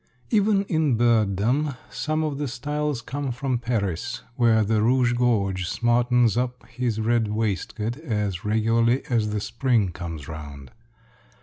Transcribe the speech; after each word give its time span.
Even 0.31 0.63
in 0.63 0.97
birddom 0.97 1.75
some 1.91 2.23
of 2.23 2.39
the 2.39 2.47
styles 2.47 3.03
come 3.03 3.31
from 3.31 3.59
Paris, 3.59 4.23
where 4.35 4.63
the 4.63 4.81
rouge 4.81 5.13
gorge 5.13 5.69
smartens 5.69 6.35
up 6.37 6.65
his 6.65 6.99
red 6.99 7.27
waistcoat 7.27 7.97
as 7.97 8.43
regularly 8.43 9.05
as 9.11 9.29
the 9.29 9.39
spring 9.39 9.89
comes 9.91 10.27
round. 10.27 10.71